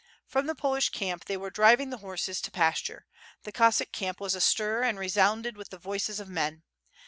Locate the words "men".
6.27-6.63